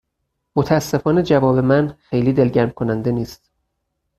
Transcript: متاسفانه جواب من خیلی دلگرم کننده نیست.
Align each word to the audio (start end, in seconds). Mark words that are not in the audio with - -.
متاسفانه 0.55 1.21
جواب 1.23 1.57
من 1.59 1.87
خیلی 1.99 2.33
دلگرم 2.33 2.69
کننده 2.69 3.11
نیست. 3.11 3.51